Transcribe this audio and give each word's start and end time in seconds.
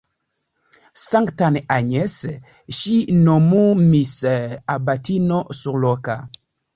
Sanktan 0.99 1.57
Agnes 1.75 2.15
ŝi 2.77 2.95
nomumis 3.27 4.15
abatino 4.77 5.39
surloka. 5.59 6.17